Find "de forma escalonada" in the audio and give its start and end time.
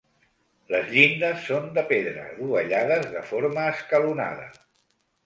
3.17-4.49